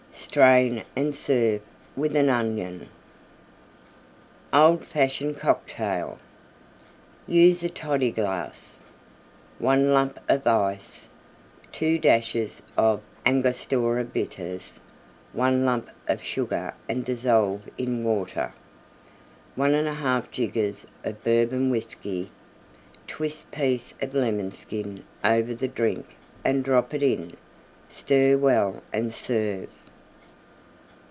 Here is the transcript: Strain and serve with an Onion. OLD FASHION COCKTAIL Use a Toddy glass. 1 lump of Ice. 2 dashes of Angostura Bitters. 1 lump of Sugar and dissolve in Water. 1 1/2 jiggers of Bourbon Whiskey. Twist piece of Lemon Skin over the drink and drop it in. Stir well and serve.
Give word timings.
Strain 0.23 0.83
and 0.95 1.13
serve 1.13 1.61
with 1.93 2.15
an 2.15 2.29
Onion. 2.29 2.87
OLD 4.53 4.85
FASHION 4.85 5.33
COCKTAIL 5.35 6.19
Use 7.27 7.63
a 7.63 7.69
Toddy 7.69 8.11
glass. 8.11 8.81
1 9.59 9.91
lump 9.93 10.19
of 10.29 10.47
Ice. 10.47 11.09
2 11.73 11.99
dashes 11.99 12.61
of 12.77 13.01
Angostura 13.25 14.05
Bitters. 14.05 14.79
1 15.33 15.65
lump 15.65 15.89
of 16.07 16.23
Sugar 16.23 16.75
and 16.87 17.03
dissolve 17.03 17.67
in 17.77 18.05
Water. 18.05 18.53
1 19.55 19.71
1/2 19.71 20.31
jiggers 20.31 20.85
of 21.03 21.21
Bourbon 21.25 21.69
Whiskey. 21.71 22.29
Twist 23.05 23.51
piece 23.51 23.93
of 24.01 24.13
Lemon 24.13 24.51
Skin 24.53 25.03
over 25.25 25.53
the 25.53 25.67
drink 25.67 26.15
and 26.45 26.63
drop 26.63 26.93
it 26.93 27.03
in. 27.03 27.35
Stir 27.89 28.37
well 28.37 28.81
and 28.93 29.11
serve. 29.13 29.67